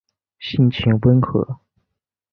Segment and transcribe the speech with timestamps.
[0.39, 1.59] 性情温和。